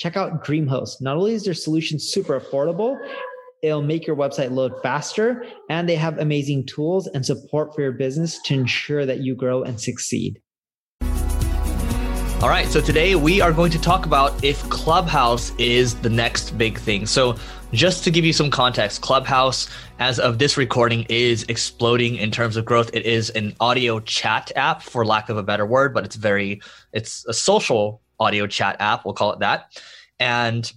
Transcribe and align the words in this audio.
check 0.00 0.16
out 0.16 0.42
DreamHost. 0.42 1.02
Not 1.02 1.18
only 1.18 1.34
is 1.34 1.44
their 1.44 1.52
solution 1.52 1.98
super 1.98 2.40
affordable, 2.40 2.96
it'll 3.62 3.82
make 3.82 4.06
your 4.06 4.16
website 4.16 4.50
load 4.50 4.72
faster, 4.82 5.44
and 5.68 5.86
they 5.86 5.96
have 5.96 6.16
amazing 6.16 6.64
tools 6.64 7.06
and 7.08 7.24
support 7.24 7.74
for 7.74 7.82
your 7.82 7.92
business 7.92 8.40
to 8.44 8.54
ensure 8.54 9.04
that 9.04 9.18
you 9.18 9.34
grow 9.34 9.62
and 9.62 9.78
succeed. 9.78 10.40
All 12.40 12.48
right, 12.48 12.66
so 12.68 12.80
today 12.80 13.14
we 13.14 13.42
are 13.42 13.52
going 13.52 13.70
to 13.72 13.78
talk 13.78 14.06
about 14.06 14.42
if 14.42 14.66
Clubhouse 14.70 15.52
is 15.58 15.94
the 15.96 16.08
next 16.08 16.56
big 16.56 16.78
thing. 16.78 17.04
So, 17.04 17.36
just 17.74 18.02
to 18.04 18.10
give 18.10 18.24
you 18.24 18.32
some 18.32 18.50
context, 18.50 19.02
Clubhouse, 19.02 19.68
as 19.98 20.18
of 20.18 20.38
this 20.38 20.56
recording, 20.56 21.04
is 21.10 21.44
exploding 21.48 22.16
in 22.16 22.30
terms 22.30 22.56
of 22.56 22.64
growth. 22.64 22.90
It 22.94 23.04
is 23.04 23.28
an 23.30 23.54
audio 23.60 24.00
chat 24.00 24.50
app, 24.56 24.82
for 24.82 25.04
lack 25.04 25.28
of 25.28 25.36
a 25.36 25.42
better 25.42 25.66
word, 25.66 25.92
but 25.92 26.06
it's 26.06 26.16
very, 26.16 26.62
it's 26.94 27.26
a 27.26 27.34
social 27.34 28.00
audio 28.20 28.46
chat 28.46 28.76
app, 28.78 29.04
we'll 29.04 29.14
call 29.14 29.32
it 29.32 29.40
that. 29.40 29.80
And 30.20 30.70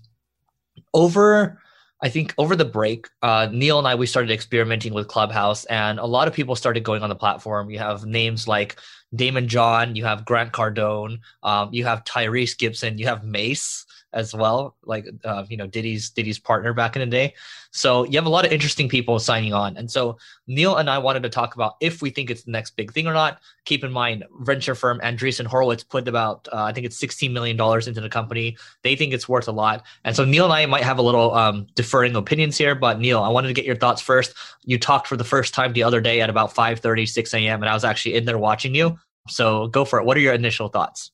over 0.93 1.59
I 2.03 2.09
think 2.09 2.33
over 2.37 2.53
the 2.57 2.65
break, 2.65 3.07
uh, 3.21 3.47
Neil 3.49 3.79
and 3.79 3.87
I 3.87 3.95
we 3.95 4.07
started 4.07 4.29
experimenting 4.29 4.93
with 4.93 5.07
Clubhouse, 5.07 5.63
and 5.65 5.99
a 5.99 6.05
lot 6.05 6.27
of 6.27 6.33
people 6.33 6.53
started 6.55 6.83
going 6.83 7.01
on 7.01 7.07
the 7.07 7.15
platform. 7.15 7.69
You 7.69 7.79
have 7.79 8.05
names 8.05 8.45
like 8.45 8.75
Daymond 9.15 9.47
John, 9.47 9.95
you 9.95 10.03
have 10.03 10.25
Grant 10.25 10.51
Cardone, 10.51 11.19
um, 11.43 11.69
you 11.71 11.85
have 11.85 12.03
Tyrese 12.03 12.57
Gibson, 12.57 12.97
you 12.97 13.05
have 13.07 13.23
Mase, 13.23 13.85
as 14.13 14.33
well, 14.33 14.75
like 14.85 15.07
uh, 15.23 15.45
you 15.49 15.57
know 15.57 15.67
Diddy's 15.67 16.09
Diddy's 16.09 16.39
partner 16.39 16.73
back 16.73 16.95
in 16.95 17.01
the 17.01 17.05
day. 17.05 17.33
So 17.71 18.03
you 18.05 18.17
have 18.17 18.25
a 18.25 18.29
lot 18.29 18.45
of 18.45 18.51
interesting 18.51 18.87
people 18.87 19.19
signing 19.19 19.53
on, 19.53 19.77
and 19.77 19.89
so 19.89 20.17
Neil 20.47 20.77
and 20.77 20.89
I 20.89 20.97
wanted 20.97 21.23
to 21.23 21.29
talk 21.29 21.55
about 21.55 21.75
if 21.81 22.01
we 22.01 22.09
think 22.09 22.29
it's 22.29 22.43
the 22.43 22.51
next 22.51 22.75
big 22.75 22.93
thing 22.93 23.07
or 23.07 23.13
not. 23.13 23.39
Keep 23.65 23.83
in 23.83 23.91
mind, 23.91 24.25
venture 24.41 24.75
firm 24.75 24.99
Andreessen 25.01 25.45
Horowitz 25.45 25.83
put 25.83 26.07
about 26.07 26.47
uh, 26.51 26.63
I 26.63 26.73
think 26.73 26.85
it's 26.85 26.97
sixteen 26.97 27.33
million 27.33 27.57
dollars 27.57 27.87
into 27.87 28.01
the 28.01 28.09
company. 28.09 28.57
They 28.83 28.95
think 28.95 29.13
it's 29.13 29.27
worth 29.27 29.47
a 29.47 29.51
lot, 29.51 29.83
and 30.03 30.15
so 30.15 30.25
Neil 30.25 30.45
and 30.45 30.53
I 30.53 30.65
might 30.65 30.83
have 30.83 30.99
a 30.99 31.01
little 31.03 31.33
um, 31.33 31.67
differing 31.75 32.15
opinions 32.15 32.57
here. 32.57 32.75
But 32.75 32.99
Neil, 32.99 33.21
I 33.21 33.29
wanted 33.29 33.47
to 33.47 33.53
get 33.53 33.65
your 33.65 33.75
thoughts 33.75 34.01
first. 34.01 34.33
You 34.65 34.77
talked 34.77 35.07
for 35.07 35.17
the 35.17 35.23
first 35.23 35.53
time 35.53 35.73
the 35.73 35.83
other 35.83 36.01
day 36.01 36.21
at 36.21 36.29
about 36.29 36.53
5 36.53 36.79
30, 36.79 37.05
6 37.05 37.33
a.m., 37.33 37.61
and 37.61 37.69
I 37.69 37.73
was 37.73 37.83
actually 37.83 38.15
in 38.15 38.25
there 38.25 38.37
watching 38.37 38.75
you. 38.75 38.97
So 39.29 39.67
go 39.67 39.85
for 39.85 39.99
it. 39.99 40.05
What 40.05 40.17
are 40.17 40.21
your 40.21 40.33
initial 40.33 40.67
thoughts? 40.67 41.11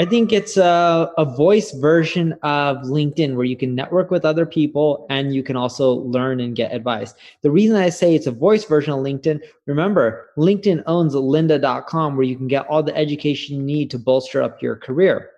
I 0.00 0.06
think 0.06 0.32
it's 0.32 0.56
a, 0.56 1.12
a 1.18 1.26
voice 1.26 1.72
version 1.72 2.32
of 2.42 2.78
LinkedIn 2.84 3.34
where 3.34 3.44
you 3.44 3.54
can 3.54 3.74
network 3.74 4.10
with 4.10 4.24
other 4.24 4.46
people 4.46 5.06
and 5.10 5.34
you 5.34 5.42
can 5.42 5.56
also 5.56 5.92
learn 5.92 6.40
and 6.40 6.56
get 6.56 6.72
advice. 6.72 7.12
The 7.42 7.50
reason 7.50 7.76
I 7.76 7.90
say 7.90 8.14
it's 8.14 8.26
a 8.26 8.30
voice 8.30 8.64
version 8.64 8.94
of 8.94 9.00
LinkedIn, 9.00 9.42
remember, 9.66 10.30
LinkedIn 10.38 10.82
owns 10.86 11.14
lynda.com 11.14 12.16
where 12.16 12.24
you 12.24 12.34
can 12.34 12.48
get 12.48 12.66
all 12.68 12.82
the 12.82 12.96
education 12.96 13.56
you 13.56 13.62
need 13.62 13.90
to 13.90 13.98
bolster 13.98 14.40
up 14.40 14.62
your 14.62 14.74
career. 14.74 15.32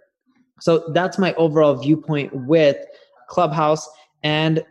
So 0.60 0.92
that's 0.94 1.18
my 1.18 1.34
overall 1.34 1.74
viewpoint 1.74 2.32
with 2.46 2.76
Clubhouse. 3.26 3.90
And 4.22 4.62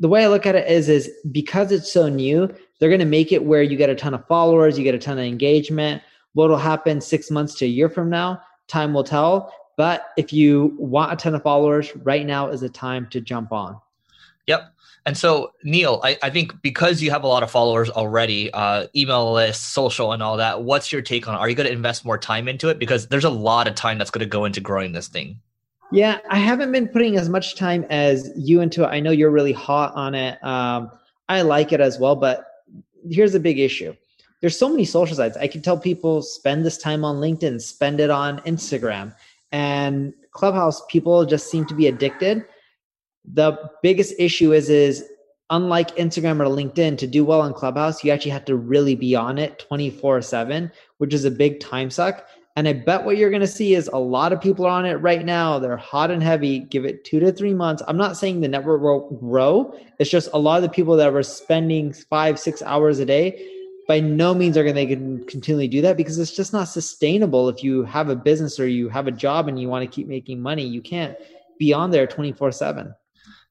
the 0.00 0.08
way 0.08 0.24
I 0.24 0.28
look 0.28 0.46
at 0.46 0.54
it 0.54 0.66
is, 0.66 0.88
is 0.88 1.10
because 1.30 1.72
it's 1.72 1.92
so 1.92 2.08
new, 2.08 2.48
they're 2.80 2.88
going 2.88 3.00
to 3.00 3.04
make 3.04 3.32
it 3.32 3.44
where 3.44 3.62
you 3.62 3.76
get 3.76 3.90
a 3.90 3.94
ton 3.94 4.14
of 4.14 4.26
followers, 4.28 4.78
you 4.78 4.84
get 4.84 4.94
a 4.94 4.98
ton 4.98 5.18
of 5.18 5.26
engagement. 5.26 6.02
What 6.32 6.48
will 6.48 6.56
happen 6.56 7.02
six 7.02 7.30
months 7.30 7.54
to 7.56 7.66
a 7.66 7.68
year 7.68 7.90
from 7.90 8.08
now? 8.08 8.40
Time 8.68 8.92
will 8.92 9.04
tell. 9.04 9.52
But 9.76 10.06
if 10.16 10.32
you 10.32 10.74
want 10.78 11.12
a 11.12 11.16
ton 11.16 11.34
of 11.34 11.42
followers, 11.42 11.94
right 11.96 12.24
now 12.24 12.48
is 12.48 12.60
the 12.62 12.68
time 12.68 13.08
to 13.10 13.20
jump 13.20 13.52
on. 13.52 13.78
Yep. 14.46 14.72
And 15.04 15.16
so, 15.16 15.52
Neil, 15.62 16.00
I, 16.02 16.18
I 16.22 16.30
think 16.30 16.60
because 16.62 17.00
you 17.00 17.12
have 17.12 17.22
a 17.22 17.28
lot 17.28 17.44
of 17.44 17.50
followers 17.50 17.90
already, 17.90 18.52
uh, 18.52 18.88
email 18.96 19.32
lists, 19.32 19.64
social, 19.64 20.12
and 20.12 20.20
all 20.20 20.38
that, 20.38 20.62
what's 20.62 20.90
your 20.90 21.00
take 21.00 21.28
on 21.28 21.34
it? 21.34 21.38
Are 21.38 21.48
you 21.48 21.54
going 21.54 21.68
to 21.68 21.72
invest 21.72 22.04
more 22.04 22.18
time 22.18 22.48
into 22.48 22.68
it? 22.70 22.78
Because 22.80 23.06
there's 23.06 23.24
a 23.24 23.30
lot 23.30 23.68
of 23.68 23.76
time 23.76 23.98
that's 23.98 24.10
going 24.10 24.24
to 24.24 24.26
go 24.26 24.44
into 24.44 24.60
growing 24.60 24.92
this 24.92 25.06
thing. 25.06 25.40
Yeah, 25.92 26.18
I 26.28 26.38
haven't 26.38 26.72
been 26.72 26.88
putting 26.88 27.16
as 27.16 27.28
much 27.28 27.54
time 27.54 27.84
as 27.88 28.32
you 28.34 28.60
into 28.60 28.82
it. 28.82 28.88
I 28.88 28.98
know 28.98 29.12
you're 29.12 29.30
really 29.30 29.52
hot 29.52 29.94
on 29.94 30.16
it. 30.16 30.42
Um, 30.44 30.90
I 31.28 31.42
like 31.42 31.72
it 31.72 31.80
as 31.80 32.00
well, 32.00 32.16
but 32.16 32.44
here's 33.08 33.36
a 33.36 33.40
big 33.40 33.60
issue 33.60 33.94
there's 34.40 34.58
so 34.58 34.68
many 34.68 34.84
social 34.84 35.16
sites. 35.16 35.36
I 35.36 35.48
can 35.48 35.62
tell 35.62 35.78
people 35.78 36.22
spend 36.22 36.64
this 36.64 36.78
time 36.78 37.04
on 37.04 37.16
LinkedIn, 37.16 37.60
spend 37.60 38.00
it 38.00 38.10
on 38.10 38.38
Instagram. 38.40 39.14
And 39.52 40.12
Clubhouse, 40.32 40.82
people 40.86 41.24
just 41.24 41.50
seem 41.50 41.64
to 41.66 41.74
be 41.74 41.86
addicted. 41.86 42.44
The 43.24 43.58
biggest 43.82 44.14
issue 44.18 44.52
is 44.52 44.68
is 44.68 45.04
unlike 45.50 45.96
Instagram 45.96 46.40
or 46.40 46.46
LinkedIn, 46.46 46.98
to 46.98 47.06
do 47.06 47.24
well 47.24 47.40
on 47.40 47.54
Clubhouse, 47.54 48.02
you 48.02 48.10
actually 48.10 48.32
have 48.32 48.44
to 48.44 48.56
really 48.56 48.94
be 48.94 49.14
on 49.14 49.38
it 49.38 49.64
24-7, 49.70 50.70
which 50.98 51.14
is 51.14 51.24
a 51.24 51.30
big 51.30 51.60
time 51.60 51.88
suck. 51.90 52.26
And 52.56 52.66
I 52.66 52.72
bet 52.72 53.04
what 53.04 53.18
you're 53.18 53.30
going 53.30 53.42
to 53.42 53.46
see 53.46 53.74
is 53.74 53.88
a 53.92 53.98
lot 53.98 54.32
of 54.32 54.40
people 54.40 54.64
are 54.64 54.70
on 54.70 54.86
it 54.86 54.94
right 54.94 55.24
now. 55.24 55.58
They're 55.58 55.76
hot 55.76 56.10
and 56.10 56.22
heavy. 56.22 56.60
Give 56.60 56.86
it 56.86 57.04
two 57.04 57.20
to 57.20 57.30
three 57.30 57.52
months. 57.52 57.82
I'm 57.86 57.98
not 57.98 58.16
saying 58.16 58.40
the 58.40 58.48
network 58.48 58.80
will 58.80 59.10
grow. 59.10 59.78
It's 59.98 60.10
just 60.10 60.30
a 60.32 60.38
lot 60.38 60.56
of 60.56 60.62
the 60.62 60.70
people 60.70 60.96
that 60.96 61.12
were 61.12 61.22
spending 61.22 61.92
five, 61.92 62.38
six 62.38 62.62
hours 62.62 62.98
a 62.98 63.04
day 63.04 63.46
by 63.86 64.00
no 64.00 64.34
means 64.34 64.56
are 64.56 64.64
going 64.64 64.74
to 64.74 64.86
they 64.86 65.24
continually 65.26 65.68
do 65.68 65.80
that 65.82 65.96
because 65.96 66.18
it's 66.18 66.34
just 66.34 66.52
not 66.52 66.64
sustainable. 66.64 67.48
If 67.48 67.62
you 67.62 67.84
have 67.84 68.08
a 68.08 68.16
business 68.16 68.58
or 68.58 68.66
you 68.66 68.88
have 68.88 69.06
a 69.06 69.12
job 69.12 69.48
and 69.48 69.60
you 69.60 69.68
want 69.68 69.88
to 69.88 69.94
keep 69.94 70.08
making 70.08 70.40
money 70.40 70.64
you 70.64 70.82
can't 70.82 71.16
be 71.58 71.72
on 71.72 71.90
there 71.90 72.06
24 72.06 72.52
7 72.52 72.94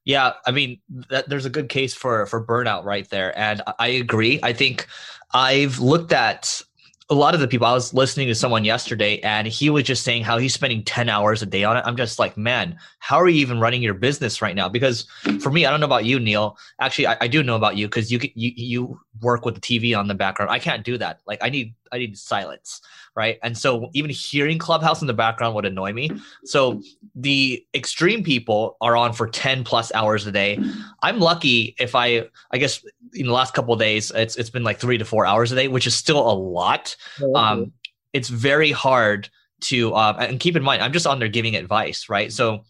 yeah 0.04 0.34
i 0.46 0.50
mean 0.50 0.78
that, 1.10 1.28
there's 1.28 1.44
a 1.44 1.50
good 1.50 1.68
case 1.68 1.92
for 1.94 2.24
for 2.26 2.44
burnout 2.44 2.84
right 2.84 3.08
there. 3.10 3.36
And 3.38 3.62
i 3.78 3.88
agree. 3.88 4.38
I 4.42 4.52
think 4.52 4.86
i've 5.34 5.80
looked 5.80 6.12
at 6.12 6.62
a 7.08 7.14
lot 7.14 7.34
of 7.34 7.40
the 7.40 7.46
people 7.46 7.66
I 7.66 7.72
was 7.72 7.94
listening 7.94 8.26
to 8.26 8.34
someone 8.34 8.64
yesterday 8.64 9.20
and 9.20 9.46
he 9.46 9.70
was 9.70 9.84
just 9.84 10.02
saying 10.02 10.24
how 10.24 10.38
he's 10.38 10.54
spending 10.54 10.82
10 10.82 11.08
hours 11.08 11.40
a 11.40 11.46
day 11.46 11.62
on 11.62 11.76
it. 11.76 11.84
I'm 11.86 11.96
just 11.96 12.18
like, 12.18 12.36
man, 12.36 12.76
how 12.98 13.20
are 13.20 13.28
you 13.28 13.40
even 13.40 13.60
running 13.60 13.80
your 13.80 13.94
business 13.94 14.42
right 14.42 14.56
now? 14.56 14.68
Because 14.68 15.06
for 15.40 15.52
me, 15.52 15.66
I 15.66 15.70
don't 15.70 15.78
know 15.78 15.86
about 15.86 16.04
you, 16.04 16.18
Neil. 16.18 16.58
Actually, 16.80 17.06
I, 17.06 17.16
I 17.20 17.28
do 17.28 17.44
know 17.44 17.54
about 17.54 17.76
you 17.76 17.86
because 17.86 18.10
you, 18.10 18.18
you 18.34 18.52
you 18.56 19.00
work 19.22 19.44
with 19.44 19.54
the 19.54 19.60
TV 19.60 19.96
on 19.96 20.08
the 20.08 20.14
background. 20.14 20.50
I 20.50 20.58
can't 20.58 20.84
do 20.84 20.98
that. 20.98 21.20
Like 21.26 21.38
I 21.42 21.48
need 21.48 21.74
I 21.92 21.98
need 21.98 22.16
silence, 22.18 22.80
right? 23.14 23.38
And 23.42 23.56
so 23.56 23.90
even 23.94 24.10
hearing 24.10 24.58
Clubhouse 24.58 25.00
in 25.00 25.06
the 25.06 25.14
background 25.14 25.54
would 25.54 25.64
annoy 25.64 25.92
me. 25.92 26.10
So 26.44 26.82
the 27.14 27.64
extreme 27.74 28.22
people 28.22 28.76
are 28.80 28.96
on 28.96 29.12
for 29.12 29.26
10 29.28 29.64
plus 29.64 29.92
hours 29.94 30.26
a 30.26 30.32
day. 30.32 30.58
I'm 31.02 31.20
lucky 31.20 31.74
if 31.78 31.94
I 31.94 32.28
I 32.50 32.58
guess 32.58 32.84
in 33.14 33.26
the 33.26 33.32
last 33.32 33.54
couple 33.54 33.74
of 33.74 33.80
days 33.80 34.10
it's 34.14 34.36
it's 34.36 34.50
been 34.50 34.64
like 34.64 34.78
3 34.78 34.98
to 34.98 35.04
4 35.04 35.26
hours 35.26 35.52
a 35.52 35.54
day, 35.54 35.68
which 35.68 35.86
is 35.86 35.94
still 35.94 36.30
a 36.30 36.34
lot. 36.34 36.96
Um 37.34 37.72
it's 38.12 38.28
very 38.28 38.72
hard 38.72 39.28
to 39.58 39.94
uh, 39.94 40.16
and 40.20 40.40
keep 40.40 40.56
in 40.56 40.62
mind 40.62 40.82
I'm 40.82 40.92
just 40.92 41.06
on 41.06 41.18
there 41.18 41.28
giving 41.28 41.56
advice, 41.56 42.08
right? 42.08 42.32
So 42.32 42.64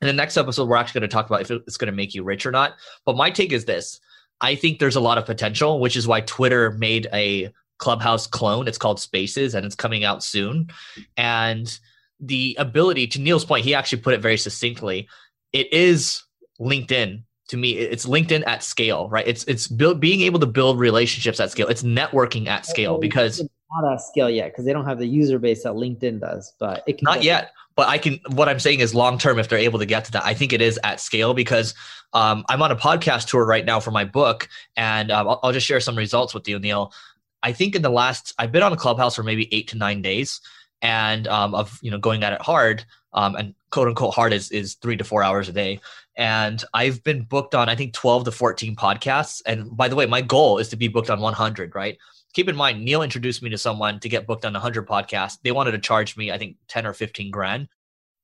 in 0.00 0.06
the 0.06 0.12
next 0.12 0.36
episode 0.36 0.68
we're 0.68 0.76
actually 0.76 1.00
going 1.00 1.10
to 1.10 1.14
talk 1.14 1.26
about 1.26 1.40
if 1.40 1.50
it's 1.50 1.76
going 1.76 1.90
to 1.90 1.96
make 1.96 2.14
you 2.14 2.22
rich 2.22 2.46
or 2.46 2.52
not. 2.52 2.74
But 3.04 3.16
my 3.16 3.30
take 3.30 3.52
is 3.52 3.64
this. 3.64 4.00
I 4.40 4.54
think 4.54 4.78
there's 4.78 4.96
a 4.96 5.00
lot 5.00 5.18
of 5.18 5.26
potential, 5.26 5.80
which 5.80 5.96
is 5.96 6.06
why 6.06 6.20
Twitter 6.20 6.70
made 6.72 7.08
a 7.12 7.52
Clubhouse 7.78 8.26
clone. 8.26 8.68
It's 8.68 8.78
called 8.78 9.00
Spaces 9.00 9.54
and 9.54 9.64
it's 9.64 9.74
coming 9.74 10.04
out 10.04 10.22
soon. 10.22 10.68
And 11.16 11.78
the 12.20 12.56
ability, 12.58 13.06
to 13.08 13.20
Neil's 13.20 13.44
point, 13.44 13.64
he 13.64 13.74
actually 13.74 14.02
put 14.02 14.14
it 14.14 14.20
very 14.20 14.36
succinctly. 14.36 15.08
It 15.52 15.72
is 15.72 16.22
LinkedIn 16.60 17.22
to 17.48 17.56
me. 17.56 17.72
It's 17.76 18.06
LinkedIn 18.06 18.46
at 18.46 18.62
scale, 18.62 19.08
right? 19.08 19.26
It's 19.26 19.44
it's 19.44 19.66
build, 19.68 20.00
being 20.00 20.20
able 20.22 20.40
to 20.40 20.46
build 20.46 20.78
relationships 20.78 21.40
at 21.40 21.50
scale. 21.50 21.68
It's 21.68 21.82
networking 21.82 22.46
at 22.46 22.66
scale 22.66 22.98
because 22.98 23.42
not 23.72 23.92
at 23.92 24.00
scale 24.00 24.30
yet 24.30 24.52
because 24.52 24.64
they 24.64 24.72
don't 24.72 24.84
have 24.84 24.98
the 24.98 25.06
user 25.06 25.38
base 25.38 25.62
that 25.62 25.72
LinkedIn 25.72 26.20
does. 26.20 26.54
But 26.58 26.84
it 26.86 26.98
can 26.98 27.04
not 27.04 27.22
yet. 27.22 27.52
But 27.76 27.88
I 27.88 27.98
can. 27.98 28.20
What 28.32 28.48
I'm 28.48 28.58
saying 28.58 28.80
is 28.80 28.94
long 28.94 29.18
term, 29.18 29.38
if 29.38 29.48
they're 29.48 29.58
able 29.58 29.78
to 29.78 29.86
get 29.86 30.04
to 30.06 30.12
that, 30.12 30.24
I 30.24 30.34
think 30.34 30.52
it 30.52 30.60
is 30.60 30.80
at 30.82 31.00
scale 31.00 31.32
because 31.32 31.74
um, 32.12 32.44
I'm 32.48 32.60
on 32.60 32.72
a 32.72 32.76
podcast 32.76 33.28
tour 33.28 33.46
right 33.46 33.64
now 33.64 33.80
for 33.80 33.90
my 33.90 34.04
book, 34.04 34.48
and 34.76 35.10
um, 35.10 35.28
I'll, 35.28 35.40
I'll, 35.44 35.52
just 35.52 35.66
share 35.66 35.80
some 35.80 35.96
results 35.96 36.34
with 36.34 36.48
you, 36.48 36.58
Neil. 36.58 36.92
I 37.42 37.52
think 37.52 37.74
in 37.74 37.82
the 37.82 37.90
last, 37.90 38.34
I've 38.38 38.52
been 38.52 38.62
on 38.62 38.72
a 38.72 38.76
clubhouse 38.76 39.16
for 39.16 39.22
maybe 39.22 39.52
eight 39.54 39.68
to 39.68 39.76
nine 39.76 40.02
days, 40.02 40.40
and 40.82 41.26
um, 41.28 41.54
of 41.54 41.78
you 41.82 41.90
know 41.90 41.98
going 41.98 42.22
at 42.22 42.32
it 42.32 42.42
hard, 42.42 42.84
um, 43.12 43.36
and 43.36 43.54
quote 43.70 43.88
unquote 43.88 44.14
hard 44.14 44.32
is 44.32 44.50
is 44.50 44.74
three 44.74 44.96
to 44.96 45.04
four 45.04 45.22
hours 45.22 45.48
a 45.48 45.52
day. 45.52 45.80
And 46.16 46.62
I've 46.74 47.02
been 47.04 47.22
booked 47.22 47.54
on 47.54 47.68
I 47.68 47.76
think 47.76 47.92
twelve 47.92 48.24
to 48.24 48.32
fourteen 48.32 48.76
podcasts. 48.76 49.42
And 49.46 49.76
by 49.76 49.88
the 49.88 49.96
way, 49.96 50.06
my 50.06 50.20
goal 50.20 50.58
is 50.58 50.68
to 50.70 50.76
be 50.76 50.88
booked 50.88 51.10
on 51.10 51.20
one 51.20 51.34
hundred. 51.34 51.74
Right. 51.74 51.98
Keep 52.34 52.48
in 52.48 52.56
mind, 52.56 52.84
Neil 52.84 53.02
introduced 53.02 53.42
me 53.42 53.50
to 53.50 53.58
someone 53.58 53.98
to 54.00 54.08
get 54.08 54.26
booked 54.26 54.44
on 54.44 54.52
100 54.52 54.86
podcasts. 54.86 55.38
They 55.42 55.50
wanted 55.50 55.72
to 55.72 55.78
charge 55.78 56.14
me, 56.16 56.30
I 56.30 56.36
think, 56.36 56.56
10 56.68 56.86
or 56.86 56.92
15 56.92 57.30
grand. 57.30 57.68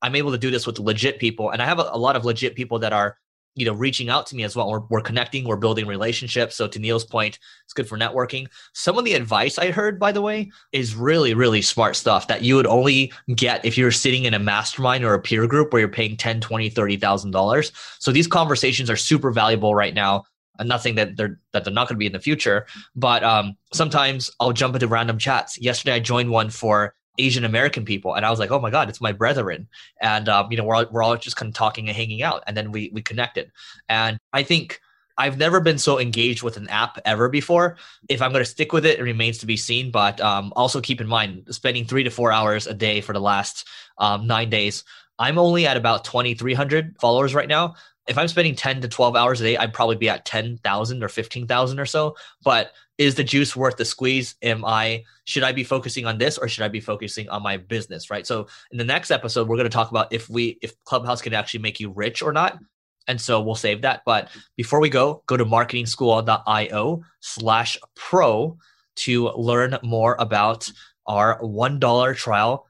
I'm 0.03 0.15
able 0.15 0.31
to 0.33 0.39
do 0.39 0.51
this 0.51 0.67
with 0.67 0.79
legit 0.79 1.19
people. 1.19 1.51
And 1.51 1.63
I 1.63 1.65
have 1.65 1.79
a, 1.79 1.89
a 1.91 1.99
lot 1.99 2.15
of 2.15 2.25
legit 2.25 2.55
people 2.55 2.79
that 2.81 2.93
are 2.93 3.17
you 3.55 3.65
know 3.65 3.73
reaching 3.73 4.09
out 4.09 4.27
to 4.27 4.37
me 4.37 4.43
as 4.43 4.57
well. 4.57 4.71
We're, 4.71 4.81
we're 4.91 5.01
connecting 5.01 5.47
we're 5.47 5.57
building 5.57 5.87
relationships. 5.87 6.57
So 6.57 6.67
to 6.69 6.79
neil's 6.79 7.05
point 7.05 7.39
it's 7.65 7.73
good 7.73 7.89
for 7.89 7.99
networking. 7.99 8.49
Some 8.73 8.99
of 8.99 9.05
the 9.05 9.15
advice 9.15 9.59
i 9.59 9.71
heard 9.71 9.99
by 9.99 10.13
the 10.13 10.23
way 10.23 10.51
is 10.73 10.95
really 10.95 11.35
really 11.35 11.63
smart 11.63 11.97
stuff 11.97 12.27
that 12.29 12.43
you 12.43 12.57
would 12.57 12.67
only 12.67 13.13
get 13.35 13.65
if 13.65 13.79
you're 13.79 13.91
sitting 13.91 14.25
in 14.25 14.35
a 14.35 14.39
mastermind 14.39 15.05
or 15.05 15.15
a 15.15 15.21
peer 15.21 15.47
group 15.47 15.73
where 15.73 15.81
you're 15.81 15.89
paying 15.89 16.17
10 16.17 16.41
20 16.41 16.69
30 16.71 16.97
thousand 16.97 17.31
dollars. 17.31 17.73
So 17.99 18.13
these 18.13 18.27
conversations 18.27 18.91
are 18.91 18.97
super 18.97 19.31
valuable 19.31 19.75
right 19.75 19.95
now. 19.95 20.25
And 20.57 20.69
nothing 20.69 20.95
that 20.95 21.17
they're 21.17 21.41
that 21.53 21.65
they're 21.65 21.75
not 21.75 21.89
going 21.89 21.97
to 21.97 21.99
be 21.99 22.07
in 22.07 22.13
the 22.13 22.21
future. 22.21 22.67
But 22.95 23.25
um, 23.25 23.57
sometimes 23.73 24.31
i'll 24.41 24.53
jump 24.53 24.75
into 24.75 24.89
random 24.89 25.19
chats. 25.19 25.61
Yesterday 25.61 25.95
i 25.95 26.01
joined 26.01 26.31
one 26.31 26.51
for 26.51 26.95
Asian 27.19 27.45
American 27.45 27.85
people, 27.85 28.15
and 28.15 28.27
I 28.27 28.31
was 28.31 28.39
like, 28.39 28.51
"Oh 28.51 28.61
my 28.61 28.71
God, 28.71 28.89
it's 28.89 29.01
my 29.01 29.13
brethren!" 29.13 29.69
And 30.01 30.29
um, 30.29 30.51
you 30.51 30.57
know, 30.57 30.65
we're 30.65 30.75
all, 30.75 30.87
we're 30.91 31.03
all 31.03 31.17
just 31.17 31.37
kind 31.37 31.49
of 31.49 31.55
talking 31.55 31.89
and 31.89 31.97
hanging 31.97 32.23
out, 32.23 32.43
and 32.47 32.57
then 32.57 32.73
we 32.73 32.91
we 32.93 33.03
connected. 33.03 33.51
And 33.89 34.19
I 34.33 34.43
think 34.43 34.81
I've 35.17 35.39
never 35.39 35.61
been 35.61 35.79
so 35.79 36.01
engaged 36.01 36.43
with 36.43 36.57
an 36.57 36.69
app 36.69 36.99
ever 37.05 37.29
before. 37.29 37.77
If 38.09 38.21
I'm 38.21 38.33
going 38.33 38.45
to 38.45 38.51
stick 38.51 38.73
with 38.73 38.85
it, 38.85 38.99
it 38.99 39.03
remains 39.03 39.39
to 39.39 39.47
be 39.47 39.57
seen. 39.57 39.91
But 39.91 40.21
um, 40.21 40.53
also 40.57 40.81
keep 40.81 41.01
in 41.01 41.07
mind, 41.07 41.47
spending 41.51 41.85
three 41.85 42.03
to 42.03 42.11
four 42.11 42.33
hours 42.33 42.67
a 42.67 42.75
day 42.75 43.01
for 43.01 43.13
the 43.13 43.21
last 43.21 43.67
um, 43.99 44.27
nine 44.27 44.51
days, 44.51 44.85
I'm 45.19 45.39
only 45.39 45.67
at 45.67 45.77
about 45.77 46.05
2,300 46.05 46.97
followers 47.01 47.35
right 47.35 47.49
now. 47.49 47.75
If 48.07 48.19
I'm 48.19 48.29
spending 48.29 48.55
10 48.55 48.81
to 48.83 48.89
12 48.89 49.17
hours 49.17 49.41
a 49.41 49.45
day, 49.45 49.57
I'd 49.57 49.73
probably 49.73 49.97
be 49.97 50.09
at 50.09 50.25
10,000 50.25 51.03
or 51.03 51.09
15,000 51.09 51.81
or 51.81 51.87
so. 51.87 52.17
But 52.43 52.73
is 52.99 53.15
the 53.15 53.25
juice 53.25 53.57
worth 53.57 53.77
the 53.77 53.85
squeeze? 53.85 54.37
Am 54.43 54.65
I 54.65 55.05
should 55.25 55.43
I 55.43 55.53
be 55.53 55.65
focusing 55.65 56.07
on 56.07 56.19
this 56.19 56.39
or 56.39 56.49
should 56.49 56.65
I 56.65 56.69
be 56.69 56.81
focusing 56.81 57.29
on 57.29 57.43
my 57.43 57.57
business? 57.57 58.11
Right. 58.11 58.27
So 58.27 58.47
in 58.71 58.79
the 58.79 58.85
next 58.85 59.11
episode, 59.11 59.49
we're 59.49 59.57
going 59.57 59.69
to 59.69 59.75
talk 59.75 59.91
about 59.91 60.13
if 60.13 60.29
we 60.29 60.59
if 60.63 60.83
Clubhouse 60.85 61.23
can 61.23 61.35
actually 61.35 61.61
make 61.61 61.81
you 61.81 61.91
rich 61.91 62.23
or 62.23 62.33
not. 62.33 62.59
And 63.07 63.21
so 63.21 63.41
we'll 63.43 63.55
save 63.55 63.83
that. 63.83 64.03
But 64.07 64.31
before 64.57 64.81
we 64.81 64.89
go, 64.89 65.23
go 65.27 65.37
to 65.37 65.45
marketingschool.io 65.45 67.03
slash 67.21 67.79
pro 67.95 68.57
to 68.97 69.29
learn 69.31 69.77
more 69.83 70.17
about 70.19 70.71
our 71.07 71.39
$1 71.41 72.17
trial 72.17 72.67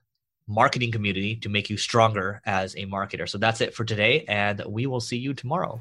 marketing 0.46 0.92
community 0.92 1.36
to 1.36 1.48
make 1.48 1.70
you 1.70 1.76
stronger 1.76 2.40
as 2.44 2.74
a 2.74 2.86
marketer. 2.86 3.28
So 3.28 3.38
that's 3.38 3.60
it 3.60 3.74
for 3.74 3.84
today, 3.84 4.24
and 4.28 4.62
we 4.66 4.86
will 4.86 5.00
see 5.00 5.16
you 5.16 5.34
tomorrow. 5.34 5.80